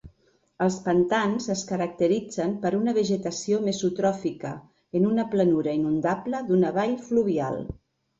Els 0.67 0.75
pantans 0.85 1.43
es 1.55 1.59
caracteritzen 1.71 2.55
per 2.63 2.71
una 2.77 2.95
vegetació 2.97 3.59
mesotròfica 3.67 4.53
en 5.01 5.05
una 5.11 5.27
planura 5.35 5.77
inundable 5.81 6.41
d'una 6.49 6.73
vall 6.79 6.97
fluvial. 7.11 7.61